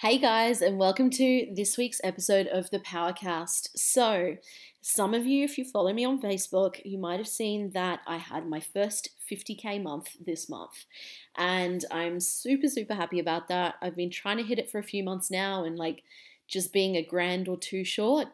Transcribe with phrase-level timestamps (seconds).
[0.00, 3.68] Hey guys, and welcome to this week's episode of the Powercast.
[3.76, 4.38] So,
[4.80, 8.16] some of you, if you follow me on Facebook, you might have seen that I
[8.16, 10.86] had my first 50k month this month,
[11.36, 13.74] and I'm super, super happy about that.
[13.82, 16.02] I've been trying to hit it for a few months now, and like
[16.48, 18.28] just being a grand or two short.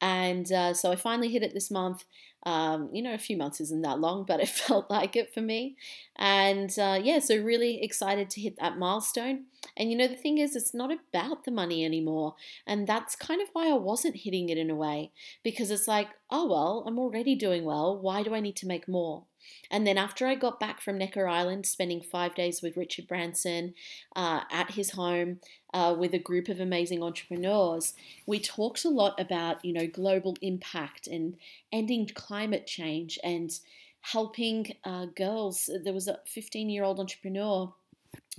[0.00, 2.06] And uh, so I finally hit it this month.
[2.42, 5.42] Um, you know, a few months isn't that long, but it felt like it for
[5.42, 5.76] me.
[6.16, 9.44] And uh, yeah, so really excited to hit that milestone.
[9.76, 12.34] And you know, the thing is, it's not about the money anymore.
[12.66, 16.08] And that's kind of why I wasn't hitting it in a way, because it's like,
[16.30, 17.98] oh, well, I'm already doing well.
[17.98, 19.24] Why do I need to make more?
[19.70, 23.74] And then after I got back from Necker Island, spending five days with Richard Branson
[24.16, 25.40] uh, at his home
[25.72, 27.94] uh, with a group of amazing entrepreneurs,
[28.26, 31.36] we talked a lot about, you know, global impact and
[31.72, 33.58] ending climate change and
[34.00, 35.70] helping uh, girls.
[35.82, 37.72] There was a 15 year old entrepreneur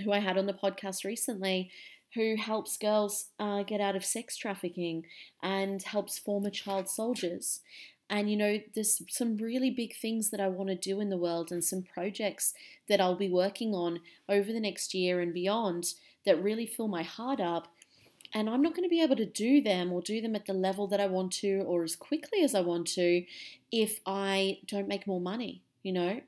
[0.04, 1.72] who I had on the podcast recently
[2.16, 5.06] who helps girls uh, get out of sex trafficking
[5.44, 7.60] and helps former child soldiers.
[8.10, 11.18] And you know, there's some really big things that I want to do in the
[11.18, 12.54] world and some projects
[12.88, 14.00] that I'll be working on
[14.30, 15.94] over the next year and beyond
[16.26, 17.68] that really fill my heart up.
[18.34, 20.54] And I'm not going to be able to do them or do them at the
[20.54, 23.24] level that I want to or as quickly as I want to
[23.72, 26.22] if I don't make more money, you know?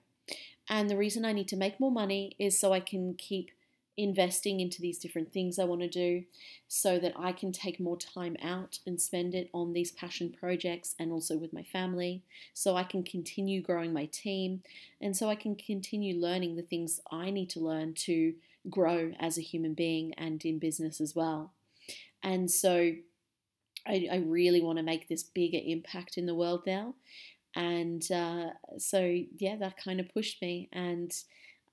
[0.69, 3.51] And the reason I need to make more money is so I can keep
[3.99, 6.23] investing into these different things I want to do
[6.67, 10.93] so that I can take more time out and spend it on these passion projects
[10.99, 12.21] and also with my family,
[12.53, 14.61] so I can continue growing my team
[15.01, 18.35] and so I can continue learning the things I need to learn to
[18.69, 21.53] grow as a human being and in business as well.
[22.21, 22.91] And so
[23.87, 26.93] I, I really want to make this bigger impact in the world now.
[27.57, 30.69] And uh, so, yeah, that kind of pushed me.
[30.71, 31.11] And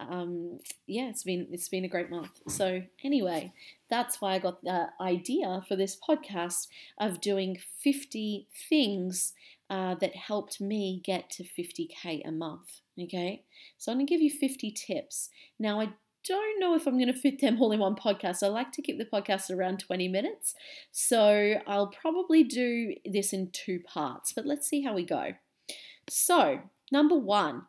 [0.00, 2.40] um, yeah, it's been it's been a great month.
[2.48, 3.52] So anyway,
[3.88, 6.68] that's why I got the idea for this podcast
[6.98, 9.34] of doing 50 things
[9.70, 12.80] uh, that helped me get to 50k a month.
[13.00, 13.42] Okay,
[13.78, 15.30] so I'm gonna give you 50 tips.
[15.58, 15.90] Now I
[16.26, 18.42] don't know if I'm going to fit them all in one podcast.
[18.42, 20.54] I like to keep the podcast around 20 minutes.
[20.90, 25.34] So I'll probably do this in two parts, but let's see how we go.
[26.08, 26.60] So,
[26.92, 27.62] number one,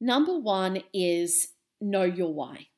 [0.00, 1.48] Number one is
[1.80, 2.68] know your why.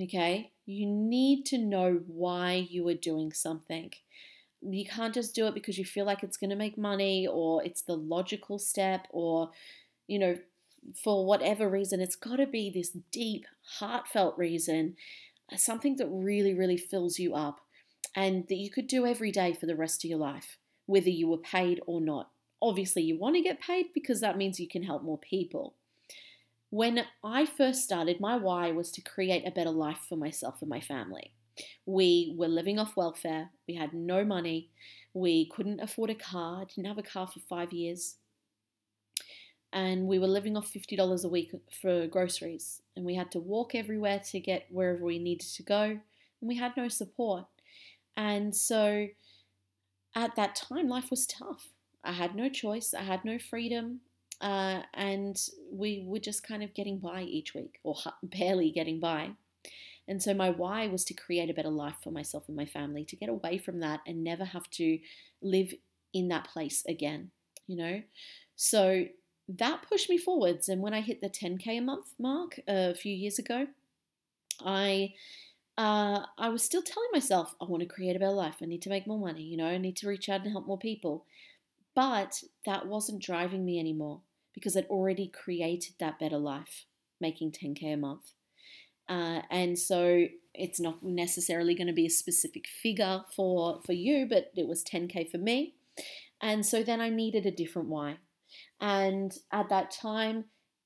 [0.00, 0.52] Okay?
[0.64, 3.90] You need to know why you are doing something.
[4.62, 7.64] You can't just do it because you feel like it's going to make money or
[7.64, 9.50] it's the logical step or,
[10.06, 10.38] you know,
[11.02, 12.00] for whatever reason.
[12.00, 13.46] It's got to be this deep,
[13.78, 14.94] heartfelt reason,
[15.52, 17.60] uh, something that really, really fills you up
[18.14, 21.28] and that you could do every day for the rest of your life, whether you
[21.28, 22.30] were paid or not.
[22.60, 25.74] Obviously, you want to get paid because that means you can help more people.
[26.70, 30.68] When I first started, my why was to create a better life for myself and
[30.68, 31.32] my family.
[31.86, 34.70] We were living off welfare, we had no money,
[35.14, 38.16] we couldn't afford a car, didn't have a car for five years,
[39.72, 41.52] and we were living off $50 a week
[41.82, 45.82] for groceries, and we had to walk everywhere to get wherever we needed to go,
[45.82, 46.00] and
[46.40, 47.46] we had no support.
[48.16, 49.08] And so
[50.14, 51.68] at that time, life was tough.
[52.08, 54.00] I had no choice, I had no freedom,
[54.40, 55.36] uh, and
[55.70, 59.32] we were just kind of getting by each week, or barely getting by.
[60.08, 63.04] And so my why was to create a better life for myself and my family,
[63.04, 64.98] to get away from that and never have to
[65.42, 65.74] live
[66.14, 67.30] in that place again,
[67.66, 68.02] you know?
[68.56, 69.04] So
[69.48, 70.70] that pushed me forwards.
[70.70, 73.66] And when I hit the 10K a month mark a few years ago,
[74.64, 75.14] I
[75.76, 78.56] uh, I was still telling myself, I want to create a better life.
[78.60, 79.42] I need to make more money.
[79.42, 81.24] You know, I need to reach out and help more people.
[81.98, 84.20] But that wasn't driving me anymore
[84.54, 86.84] because I'd already created that better life,
[87.20, 88.34] making 10K a month.
[89.08, 94.28] Uh, and so it's not necessarily going to be a specific figure for, for you,
[94.30, 95.74] but it was 10K for me.
[96.40, 98.18] And so then I needed a different why.
[98.80, 100.44] And at that time,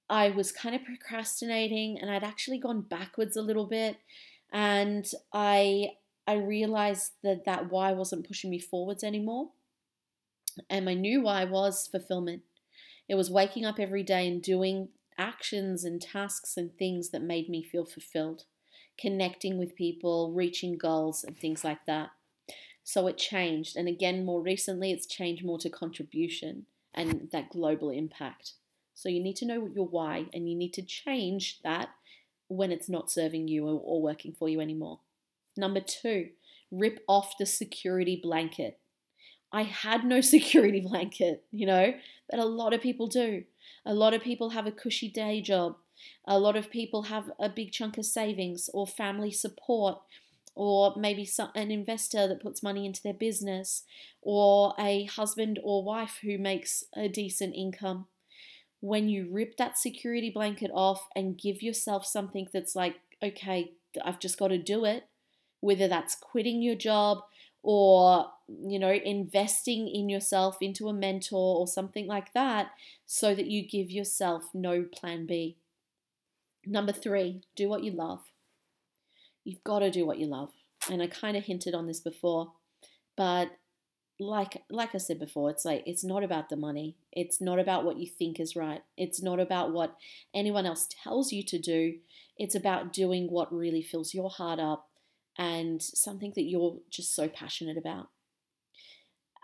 [0.09, 3.99] I was kind of procrastinating and I'd actually gone backwards a little bit.
[4.51, 5.91] And I,
[6.27, 9.51] I realized that that why wasn't pushing me forwards anymore.
[10.69, 12.43] And my new why was fulfillment.
[13.09, 14.89] It was waking up every day and doing
[15.19, 18.45] actions and tasks and things that made me feel fulfilled,
[18.99, 22.10] connecting with people, reaching goals, and things like that.
[22.84, 23.77] So it changed.
[23.77, 28.55] And again, more recently, it's changed more to contribution and that global impact.
[28.95, 31.91] So you need to know your why and you need to change that
[32.48, 35.01] when it's not serving you or, working for you anymore.
[35.57, 36.31] Number two,
[36.71, 38.78] rip off the security blanket.
[39.53, 41.95] I had no security blanket, you know,
[42.31, 43.45] but a lot of people do.
[43.84, 45.77] A lot of people have a cushy day job.
[46.27, 49.99] A lot of people have a big chunk of savings or family support
[50.54, 53.84] or maybe some, an investor that puts money into their business,
[54.21, 58.07] or a husband or wife who makes a decent income.
[58.81, 63.72] When you rip that security blanket off and give yourself something that's like, okay,
[64.05, 65.05] I've just got to do it,
[65.60, 67.22] whether that's quitting your job
[67.62, 72.70] or you know investing in yourself into a mentor or something like that
[73.06, 75.56] so that you give yourself no plan B.
[76.64, 78.20] Number 3, do what you love.
[79.44, 80.50] You've got to do what you love.
[80.88, 82.53] And I kind of hinted on this before,
[83.16, 83.50] but
[84.18, 86.97] like like I said before, it's like it's not about the money.
[87.12, 88.82] It's not about what you think is right.
[88.97, 89.97] It's not about what
[90.34, 91.98] anyone else tells you to do.
[92.38, 94.88] It's about doing what really fills your heart up
[95.39, 98.09] and something that you're just so passionate about.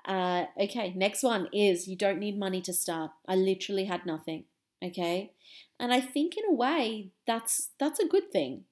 [0.07, 3.11] Uh, okay, next one is you don't need money to start.
[3.27, 4.45] I literally had nothing.
[4.83, 5.33] Okay,
[5.79, 8.65] and I think in a way that's that's a good thing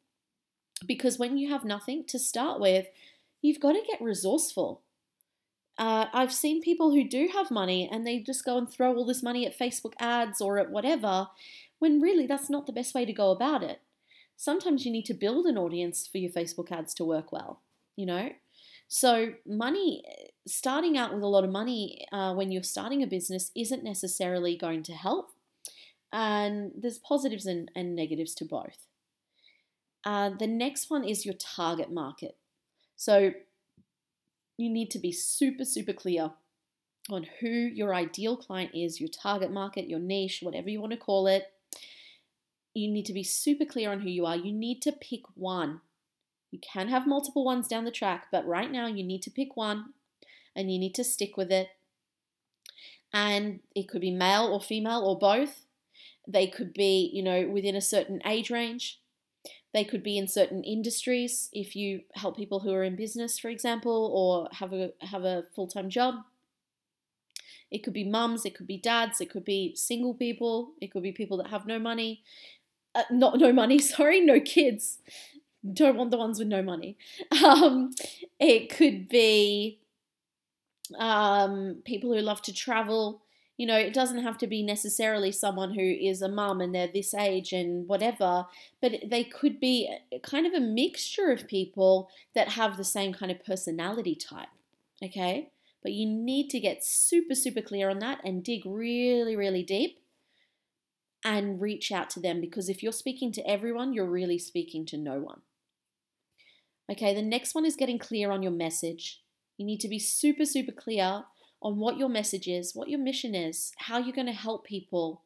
[0.87, 2.87] because when you have nothing to start with,
[3.43, 4.83] you've got to get resourceful.
[5.79, 9.05] Uh, I've seen people who do have money and they just go and throw all
[9.05, 11.29] this money at Facebook ads or at whatever,
[11.79, 13.81] when really that's not the best way to go about it.
[14.37, 17.62] Sometimes you need to build an audience for your Facebook ads to work well,
[17.97, 18.31] you know?
[18.88, 20.05] So, money,
[20.47, 24.56] starting out with a lot of money uh, when you're starting a business isn't necessarily
[24.56, 25.31] going to help.
[26.12, 28.87] And there's positives and, and negatives to both.
[30.05, 32.37] Uh, the next one is your target market.
[32.94, 33.32] So
[34.56, 36.31] you need to be super, super clear
[37.11, 40.99] on who your ideal client is, your target market, your niche, whatever you want to
[40.99, 41.53] call it.
[42.76, 44.37] You need to be super clear on who you are.
[44.37, 45.81] You need to pick one.
[46.50, 49.56] You can have multiple ones down the track, but right now you need to pick
[49.56, 49.94] one
[50.55, 51.69] and you need to stick with it.
[53.14, 55.64] And it could be male or female or both.
[56.28, 59.00] They could be, you know, within a certain age range.
[59.72, 63.49] They could be in certain industries if you help people who are in business, for
[63.49, 66.17] example, or have a have a full-time job.
[67.70, 71.02] It could be mums, it could be dads, it could be single people, it could
[71.02, 72.22] be people that have no money.
[72.96, 74.98] Uh, not no money, sorry, no kids.
[75.72, 76.96] Don't want the ones with no money.
[77.44, 77.93] Um,
[78.38, 79.81] it could be
[80.98, 83.22] um, people who love to travel
[83.56, 86.88] you know, it doesn't have to be necessarily someone who is a mum and they're
[86.93, 88.46] this age and whatever,
[88.82, 89.90] but they could be
[90.22, 94.48] kind of a mixture of people that have the same kind of personality type.
[95.02, 95.48] Okay?
[95.82, 100.00] But you need to get super, super clear on that and dig really, really deep
[101.26, 104.96] and reach out to them because if you're speaking to everyone, you're really speaking to
[104.96, 105.40] no one.
[106.90, 109.23] Okay, the next one is getting clear on your message.
[109.58, 111.25] You need to be super, super clear
[111.61, 115.25] on what your message is, what your mission is, how you're going to help people,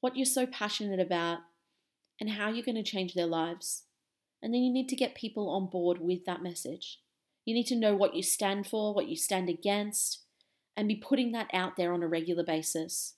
[0.00, 1.38] what you're so passionate about,
[2.20, 3.84] and how you're going to change their lives.
[4.42, 6.98] And then you need to get people on board with that message.
[7.44, 10.24] You need to know what you stand for, what you stand against,
[10.76, 13.14] and be putting that out there on a regular basis.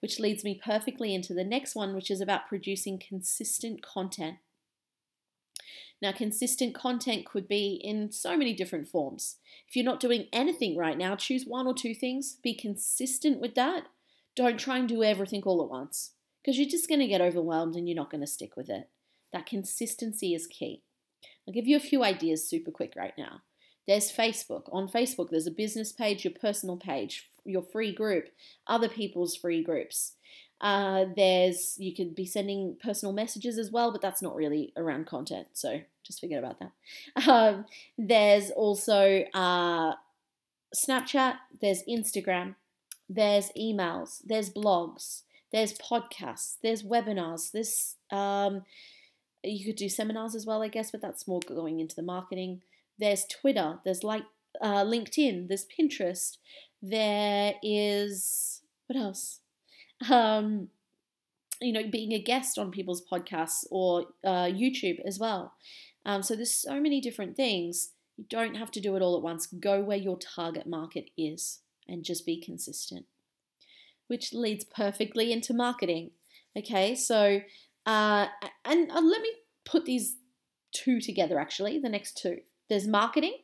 [0.00, 4.36] Which leads me perfectly into the next one, which is about producing consistent content.
[6.00, 9.36] Now, consistent content could be in so many different forms.
[9.68, 13.56] If you're not doing anything right now, choose one or two things, be consistent with
[13.56, 13.84] that.
[14.36, 17.74] Don't try and do everything all at once because you're just going to get overwhelmed
[17.74, 18.88] and you're not going to stick with it.
[19.32, 20.82] That consistency is key.
[21.46, 23.42] I'll give you a few ideas super quick right now.
[23.88, 24.72] There's Facebook.
[24.72, 28.28] On Facebook, there's a business page, your personal page, your free group,
[28.66, 30.12] other people's free groups.
[30.60, 35.06] Uh, there's you could be sending personal messages as well, but that's not really around
[35.06, 36.72] content, so just forget about that.
[37.28, 39.92] Um, there's also uh,
[40.74, 41.36] Snapchat.
[41.60, 42.54] There's Instagram.
[43.08, 44.20] There's emails.
[44.24, 45.22] There's blogs.
[45.52, 46.56] There's podcasts.
[46.62, 47.52] There's webinars.
[47.52, 48.62] This um,
[49.42, 52.62] you could do seminars as well, I guess, but that's more going into the marketing.
[52.98, 53.78] There's Twitter.
[53.84, 54.24] There's like
[54.60, 55.48] uh, LinkedIn.
[55.48, 56.38] There's Pinterest.
[56.82, 59.40] There is what else?
[60.10, 60.68] um,
[61.60, 65.54] you know, being a guest on people's podcasts or uh, YouTube as well.
[66.06, 67.90] Um, so there's so many different things.
[68.16, 69.46] You don't have to do it all at once.
[69.46, 73.06] Go where your target market is and just be consistent.
[74.06, 76.12] Which leads perfectly into marketing.
[76.56, 77.40] Okay, so
[77.84, 78.26] uh,
[78.64, 79.32] and uh, let me
[79.64, 80.16] put these
[80.72, 82.38] two together actually, the next two.
[82.68, 83.38] There's marketing,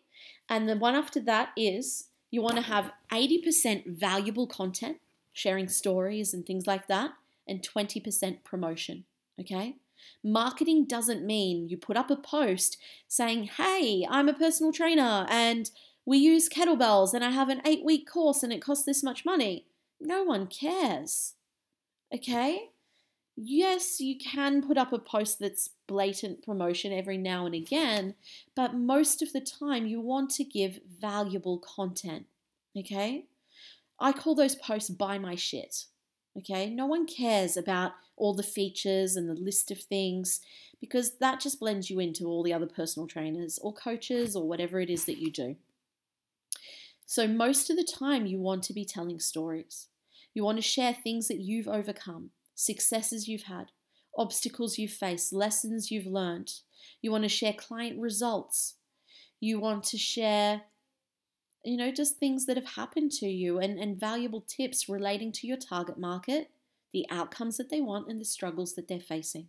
[0.49, 4.99] and the one after that is you want to have 80% valuable content
[5.33, 7.11] sharing stories and things like that,
[7.47, 9.05] and 20% promotion.
[9.39, 9.77] Okay?
[10.23, 15.71] Marketing doesn't mean you put up a post saying, hey, I'm a personal trainer and
[16.07, 19.25] we use kettlebells and I have an eight week course and it costs this much
[19.25, 19.67] money.
[20.01, 21.35] No one cares.
[22.15, 22.71] Okay?
[23.37, 28.15] Yes, you can put up a post that's blatant promotion every now and again,
[28.55, 32.27] but most of the time you want to give valuable content.
[32.77, 33.27] Okay?
[33.99, 35.87] I call those posts buy my shit.
[36.37, 36.71] Okay?
[36.71, 40.41] No one cares about all the features and the list of things
[40.81, 44.81] because that just blends you into all the other personal trainers or coaches or whatever
[44.81, 45.57] it is that you do.
[47.07, 49.89] So, most of the time, you want to be telling stories.
[50.33, 53.67] You want to share things that you've overcome, successes you've had,
[54.17, 56.53] obstacles you've faced, lessons you've learned.
[57.03, 58.75] You want to share client results.
[59.41, 60.63] You want to share,
[61.65, 65.47] you know, just things that have happened to you and, and valuable tips relating to
[65.47, 66.51] your target market,
[66.93, 69.49] the outcomes that they want, and the struggles that they're facing.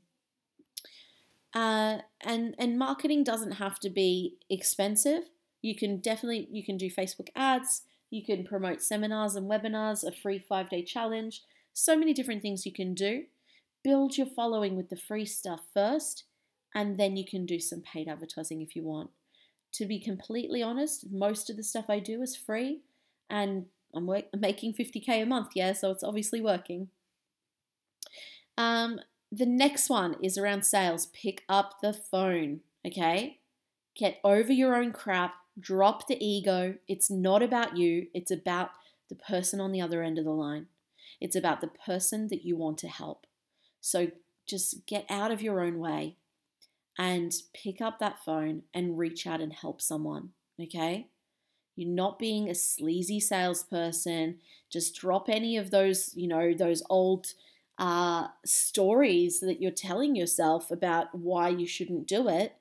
[1.53, 5.29] Uh, and and marketing doesn't have to be expensive.
[5.61, 7.83] You can definitely you can do Facebook ads.
[8.09, 11.43] You can promote seminars and webinars, a free five day challenge.
[11.77, 13.25] So many different things you can do.
[13.83, 16.23] Build your following with the free stuff first,
[16.73, 19.09] and then you can do some paid advertising if you want.
[19.73, 22.79] To be completely honest, most of the stuff I do is free,
[23.29, 26.87] and I'm, work- I'm making 50k a month, yeah, so it's obviously working.
[28.57, 31.07] Um, the next one is around sales.
[31.07, 33.39] Pick up the phone, okay?
[33.97, 36.75] Get over your own crap, drop the ego.
[36.87, 38.69] It's not about you, it's about
[39.09, 40.67] the person on the other end of the line.
[41.25, 43.25] It's about the person that you want to help.
[43.81, 44.11] So
[44.47, 46.17] just get out of your own way
[46.99, 51.07] and pick up that phone and reach out and help someone, okay?
[51.75, 54.37] You're not being a sleazy salesperson.
[54.71, 57.33] Just drop any of those, you know, those old
[57.79, 62.55] uh, stories that you're telling yourself about why you shouldn't do it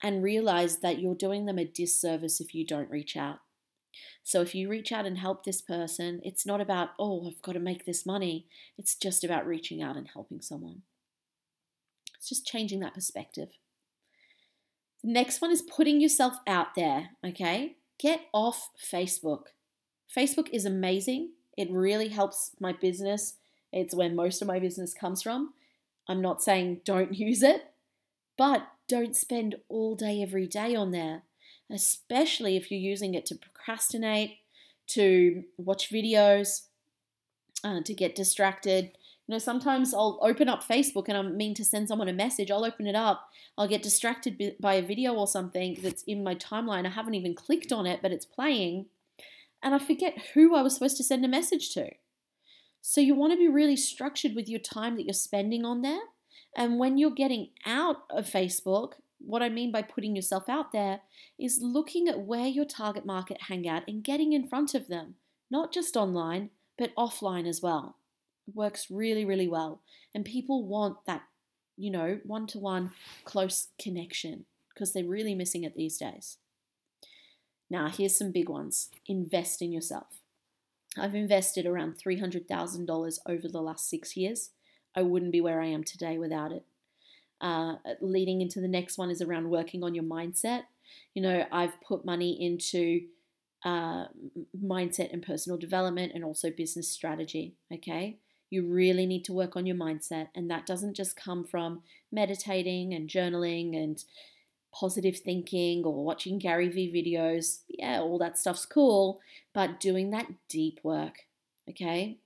[0.00, 3.40] and realize that you're doing them a disservice if you don't reach out.
[4.22, 7.52] So if you reach out and help this person, it's not about, oh, I've got
[7.52, 8.46] to make this money.
[8.78, 10.82] It's just about reaching out and helping someone.
[12.16, 13.50] It's just changing that perspective.
[15.02, 17.76] The next one is putting yourself out there, okay?
[17.98, 19.46] Get off Facebook.
[20.14, 21.30] Facebook is amazing.
[21.56, 23.34] It really helps my business
[23.72, 25.52] it's where most of my business comes from.
[26.08, 27.72] I'm not saying don't use it,
[28.36, 31.22] but don't spend all day, every day on there,
[31.70, 34.38] especially if you're using it to procrastinate,
[34.88, 36.62] to watch videos,
[37.64, 38.90] uh, to get distracted.
[39.26, 42.50] You know, sometimes I'll open up Facebook and I mean to send someone a message.
[42.50, 43.28] I'll open it up.
[43.58, 46.86] I'll get distracted by a video or something that's in my timeline.
[46.86, 48.86] I haven't even clicked on it, but it's playing.
[49.62, 51.90] And I forget who I was supposed to send a message to.
[52.82, 56.02] So you want to be really structured with your time that you're spending on there.
[56.56, 61.00] And when you're getting out of Facebook, what I mean by putting yourself out there
[61.38, 65.14] is looking at where your target market hang out and getting in front of them,
[65.50, 67.96] not just online, but offline as well.
[68.46, 69.80] It works really, really well.
[70.14, 71.22] And people want that,
[71.76, 72.92] you know, one to one
[73.24, 76.38] close connection because they're really missing it these days.
[77.68, 80.20] Now, here's some big ones invest in yourself.
[80.98, 84.50] I've invested around $300,000 over the last six years.
[84.94, 86.64] I wouldn't be where I am today without it.
[87.40, 90.62] Uh, leading into the next one is around working on your mindset.
[91.14, 93.02] You know, I've put money into
[93.64, 94.06] uh,
[94.62, 97.54] mindset and personal development and also business strategy.
[97.72, 98.18] Okay.
[98.48, 102.94] You really need to work on your mindset, and that doesn't just come from meditating
[102.94, 104.02] and journaling and
[104.72, 107.60] positive thinking or watching Gary Vee videos.
[107.68, 109.20] Yeah, all that stuff's cool,
[109.52, 111.26] but doing that deep work,
[111.68, 112.18] okay?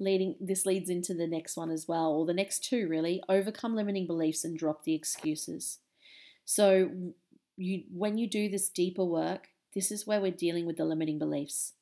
[0.00, 3.76] Leading this leads into the next one as well, or the next two really, overcome
[3.76, 5.78] limiting beliefs and drop the excuses.
[6.46, 6.90] So
[7.56, 11.18] you when you do this deeper work, this is where we're dealing with the limiting
[11.18, 11.74] beliefs.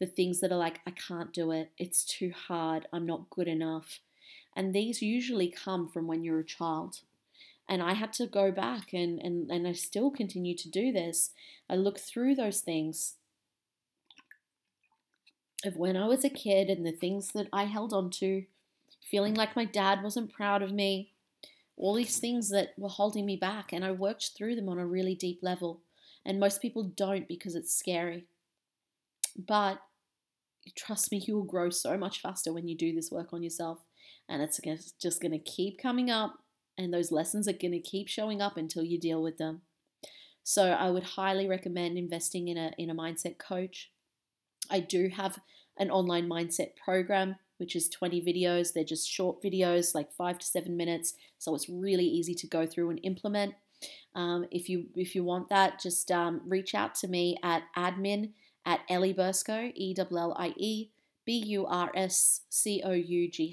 [0.00, 3.46] The things that are like I can't do it, it's too hard, I'm not good
[3.46, 4.00] enough.
[4.56, 7.00] And these usually come from when you're a child.
[7.68, 11.32] And I had to go back and, and, and I still continue to do this.
[11.68, 13.16] I look through those things
[15.66, 18.44] of when I was a kid and the things that I held on to,
[19.02, 21.12] feeling like my dad wasn't proud of me,
[21.76, 23.72] all these things that were holding me back.
[23.72, 25.82] And I worked through them on a really deep level.
[26.24, 28.26] And most people don't because it's scary.
[29.36, 29.80] But
[30.76, 33.78] trust me, you will grow so much faster when you do this work on yourself.
[34.28, 34.60] And it's
[35.00, 36.40] just going to keep coming up
[36.78, 39.62] and those lessons are going to keep showing up until you deal with them.
[40.42, 43.90] So I would highly recommend investing in a in a mindset coach.
[44.70, 45.38] I do have
[45.78, 48.72] an online mindset program which is 20 videos.
[48.72, 52.66] They're just short videos, like 5 to 7 minutes, so it's really easy to go
[52.66, 53.54] through and implement.
[54.14, 58.30] Um, if you if you want that, just um, reach out to me at admin
[58.64, 60.12] at Ellie Bursko, dot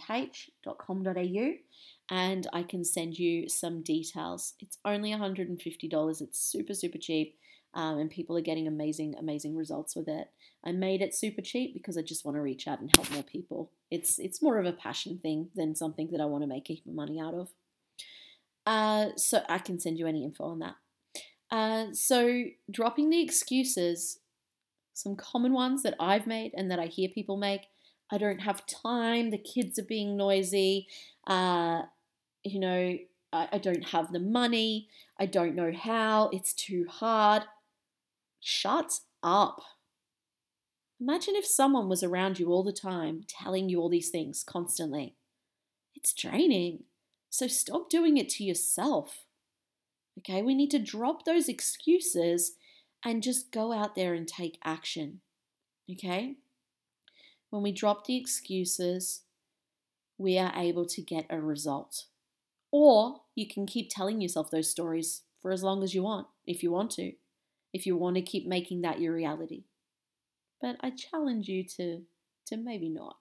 [0.09, 1.53] H.com.au
[2.09, 4.53] and I can send you some details.
[4.59, 6.21] It's only $150.
[6.21, 7.37] It's super, super cheap.
[7.75, 10.29] Um, and people are getting amazing, amazing results with it.
[10.63, 13.23] I made it super cheap because I just want to reach out and help more
[13.23, 13.71] people.
[13.89, 16.73] It's it's more of a passion thing than something that I want to make a
[16.73, 17.49] heap of money out of.
[18.65, 20.75] Uh, so I can send you any info on that.
[21.51, 24.19] Uh, so dropping the excuses,
[24.93, 27.67] some common ones that I've made and that I hear people make.
[28.11, 29.31] I don't have time.
[29.31, 30.87] The kids are being noisy.
[31.25, 31.83] Uh,
[32.43, 32.97] you know,
[33.31, 34.87] I, I don't have the money.
[35.19, 36.29] I don't know how.
[36.31, 37.43] It's too hard.
[38.45, 39.61] Shut up.
[40.99, 45.15] Imagine if someone was around you all the time telling you all these things constantly.
[45.95, 46.83] It's draining.
[47.29, 49.23] So stop doing it to yourself.
[50.19, 52.51] Okay, we need to drop those excuses
[53.03, 55.21] and just go out there and take action.
[55.89, 56.35] Okay?
[57.49, 59.21] When we drop the excuses,
[60.17, 62.07] we are able to get a result.
[62.73, 66.61] Or you can keep telling yourself those stories for as long as you want, if
[66.61, 67.13] you want to,
[67.73, 69.63] if you want to keep making that your reality.
[70.61, 72.03] But I challenge you to,
[72.47, 73.17] to maybe not.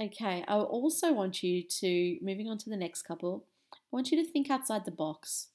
[0.00, 4.24] Okay, I also want you to, moving on to the next couple, I want you
[4.24, 5.48] to think outside the box.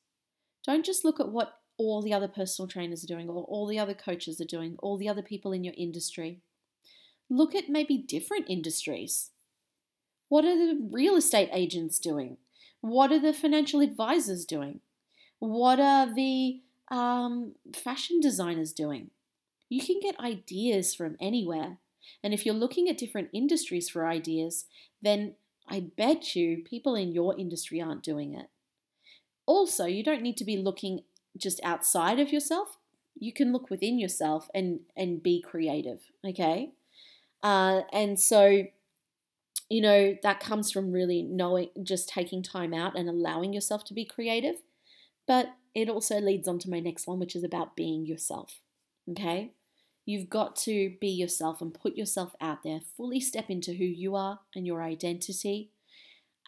[0.65, 3.79] Don't just look at what all the other personal trainers are doing, or all the
[3.79, 6.41] other coaches are doing, all the other people in your industry.
[7.29, 9.31] Look at maybe different industries.
[10.29, 12.37] What are the real estate agents doing?
[12.81, 14.81] What are the financial advisors doing?
[15.39, 19.11] What are the um, fashion designers doing?
[19.69, 21.77] You can get ideas from anywhere.
[22.23, 24.65] And if you're looking at different industries for ideas,
[25.01, 25.35] then
[25.67, 28.47] I bet you people in your industry aren't doing it.
[29.47, 31.01] Also, you don't need to be looking
[31.37, 32.77] just outside of yourself.
[33.17, 36.01] You can look within yourself and and be creative.
[36.23, 36.71] Okay,
[37.41, 38.65] uh, and so
[39.69, 43.93] you know, that comes from really knowing, just taking time out and allowing yourself to
[43.93, 44.57] be creative.
[45.27, 48.59] But it also leads on to my next one, which is about being yourself.
[49.11, 49.51] Okay?
[50.05, 54.15] You've got to be yourself and put yourself out there, fully step into who you
[54.15, 55.71] are and your identity.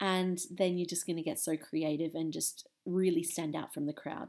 [0.00, 3.86] And then you're just going to get so creative and just really stand out from
[3.86, 4.28] the crowd.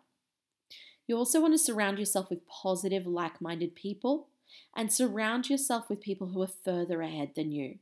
[1.08, 4.28] You also want to surround yourself with positive, like minded people
[4.76, 7.78] and surround yourself with people who are further ahead than you.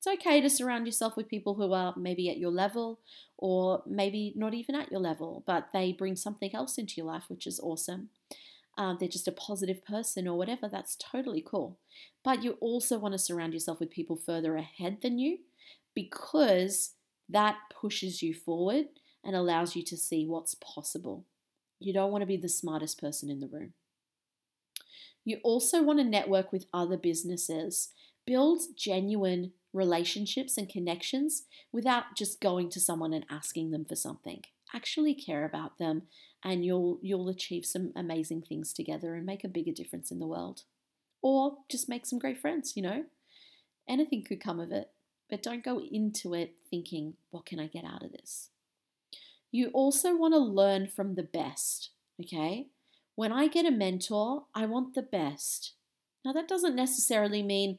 [0.00, 3.00] It's okay to surround yourself with people who are maybe at your level
[3.36, 7.24] or maybe not even at your level, but they bring something else into your life,
[7.28, 8.08] which is awesome.
[8.78, 11.78] Uh, they're just a positive person or whatever, that's totally cool.
[12.24, 15.40] But you also want to surround yourself with people further ahead than you
[15.94, 16.94] because
[17.28, 18.86] that pushes you forward
[19.22, 21.26] and allows you to see what's possible.
[21.78, 23.74] You don't want to be the smartest person in the room.
[25.26, 27.90] You also want to network with other businesses.
[28.24, 34.42] Build genuine relationships and connections without just going to someone and asking them for something.
[34.74, 36.02] Actually care about them
[36.44, 40.26] and you'll you'll achieve some amazing things together and make a bigger difference in the
[40.26, 40.62] world.
[41.22, 43.04] Or just make some great friends, you know?
[43.88, 44.90] Anything could come of it,
[45.28, 48.50] but don't go into it thinking, what can I get out of this?
[49.52, 52.68] You also want to learn from the best, okay?
[53.16, 55.74] When I get a mentor, I want the best.
[56.24, 57.78] Now, that doesn't necessarily mean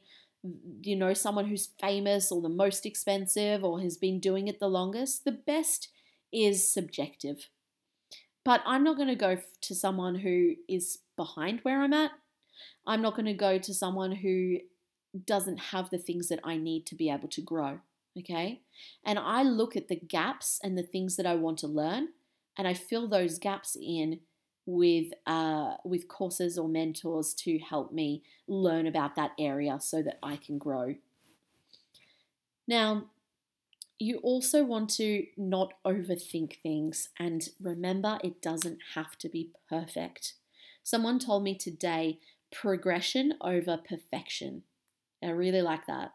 [0.82, 4.68] you know, someone who's famous or the most expensive or has been doing it the
[4.68, 5.88] longest, the best
[6.32, 7.48] is subjective.
[8.44, 12.10] But I'm not going to go to someone who is behind where I'm at.
[12.86, 14.58] I'm not going to go to someone who
[15.26, 17.80] doesn't have the things that I need to be able to grow.
[18.18, 18.62] Okay.
[19.04, 22.08] And I look at the gaps and the things that I want to learn
[22.58, 24.20] and I fill those gaps in
[24.66, 30.18] with uh, with courses or mentors to help me learn about that area so that
[30.22, 30.94] I can grow.
[32.68, 33.06] Now,
[33.98, 40.34] you also want to not overthink things and remember it doesn't have to be perfect.
[40.82, 42.18] Someone told me today
[42.50, 44.64] progression over perfection.
[45.22, 46.12] I really like that.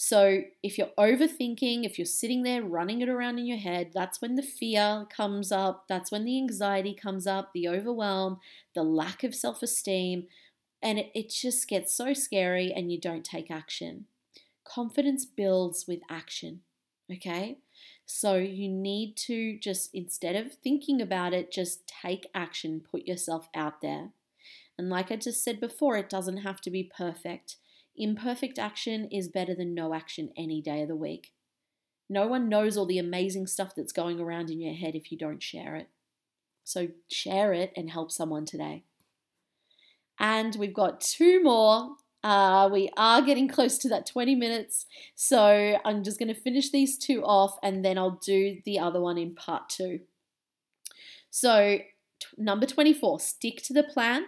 [0.00, 4.20] So, if you're overthinking, if you're sitting there running it around in your head, that's
[4.20, 8.38] when the fear comes up, that's when the anxiety comes up, the overwhelm,
[8.74, 10.28] the lack of self esteem,
[10.80, 14.06] and it, it just gets so scary and you don't take action.
[14.64, 16.62] Confidence builds with action,
[17.12, 17.58] okay?
[18.06, 23.48] So, you need to just, instead of thinking about it, just take action, put yourself
[23.54, 24.10] out there.
[24.78, 27.56] And like I just said before, it doesn't have to be perfect.
[27.98, 31.32] Imperfect action is better than no action any day of the week.
[32.08, 35.18] No one knows all the amazing stuff that's going around in your head if you
[35.18, 35.88] don't share it.
[36.64, 38.84] So share it and help someone today.
[40.18, 44.86] And we've got two more Uh, we are getting close to that 20 minutes.
[45.14, 49.00] So I'm just going to finish these two off and then I'll do the other
[49.00, 50.00] one in part two.
[51.30, 54.24] So, t- number 24, stick to the plan.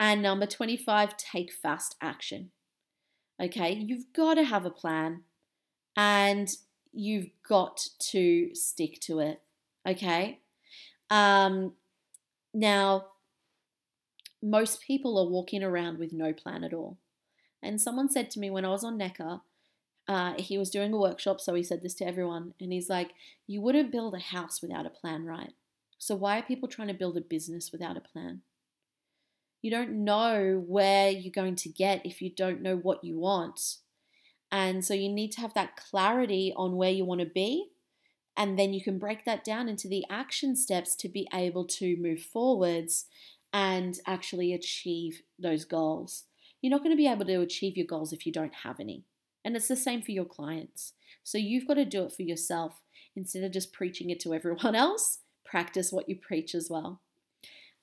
[0.00, 2.50] And number 25, take fast action.
[3.40, 5.22] Okay, you've got to have a plan
[5.96, 6.48] and
[6.92, 9.40] you've got to stick to it.
[9.86, 10.40] Okay,
[11.10, 11.72] um,
[12.52, 13.06] now
[14.42, 16.98] most people are walking around with no plan at all.
[17.62, 19.40] And someone said to me when I was on Necker,
[20.08, 23.12] uh, he was doing a workshop, so he said this to everyone, and he's like,
[23.46, 25.52] You wouldn't build a house without a plan, right?
[25.98, 28.42] So why are people trying to build a business without a plan?
[29.62, 33.76] You don't know where you're going to get if you don't know what you want.
[34.50, 37.68] And so you need to have that clarity on where you want to be.
[38.36, 41.96] And then you can break that down into the action steps to be able to
[42.00, 43.06] move forwards
[43.52, 46.24] and actually achieve those goals.
[46.62, 49.04] You're not going to be able to achieve your goals if you don't have any.
[49.44, 50.94] And it's the same for your clients.
[51.22, 52.80] So you've got to do it for yourself
[53.14, 55.18] instead of just preaching it to everyone else.
[55.44, 57.00] Practice what you preach as well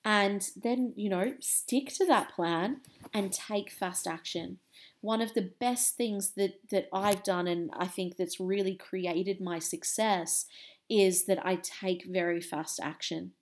[0.08, 2.80] and then you know stick to that plan
[3.12, 4.58] and take fast action.
[5.02, 9.38] One of the best things that that I've done and I think that's really created
[9.38, 10.46] my success
[10.88, 13.32] is that I take very fast action.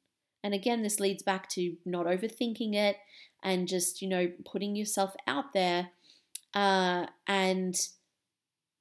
[0.43, 2.97] And again this leads back to not overthinking it
[3.45, 5.91] and just you know putting yourself out there
[6.53, 7.77] uh, and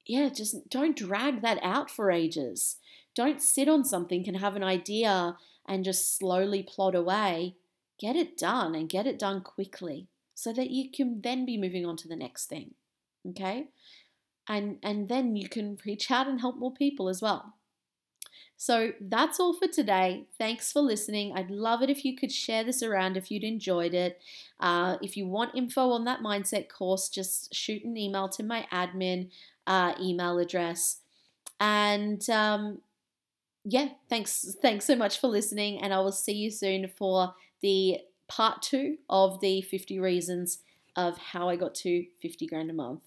[0.08, 2.78] yeah just don't drag that out for ages.
[3.14, 7.58] Don't sit on something and have an idea and just slowly plod away
[8.00, 11.86] get it done and get it done quickly so that you can then be moving
[11.86, 12.74] on to the next thing.
[13.28, 13.68] Okay?
[14.48, 17.56] And and then you can reach out and help more people as well.
[18.58, 20.28] So that's all for today.
[20.38, 21.34] Thanks for listening.
[21.36, 24.22] I'd love it if you could share this around if you'd enjoyed it.
[24.60, 28.66] Uh, if you want info on that mindset course, just shoot an email to my
[28.72, 29.30] admin
[29.68, 31.00] uh, email address.
[31.60, 32.80] And um,
[33.66, 34.56] yeah, thanks.
[34.62, 38.98] Thanks so much for listening, and I will see you soon for the part two
[39.10, 40.60] of the 50 reasons
[40.96, 43.04] of how I got to 50 grand a month.